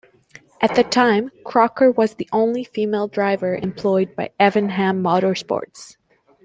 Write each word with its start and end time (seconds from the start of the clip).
At 0.61 0.73
the 0.73 0.83
time, 0.83 1.29
Crocker 1.45 1.91
was 1.91 2.15
the 2.15 2.27
only 2.31 2.63
female 2.63 3.07
driver 3.07 3.53
employed 3.55 4.15
by 4.15 4.31
Evernham 4.39 5.03
Motorsports. 5.03 5.95